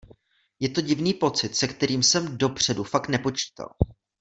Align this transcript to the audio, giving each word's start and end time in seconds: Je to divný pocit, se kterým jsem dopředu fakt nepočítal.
Je 0.59 0.69
to 0.69 0.81
divný 0.81 1.13
pocit, 1.13 1.55
se 1.55 1.67
kterým 1.67 2.03
jsem 2.03 2.37
dopředu 2.37 2.83
fakt 2.83 3.07
nepočítal. 3.09 3.67